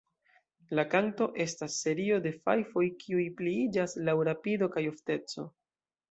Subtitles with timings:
[0.77, 5.45] La kanto estas serio de fajfoj kiuj pliiĝas laŭ rapido kaj ofteco.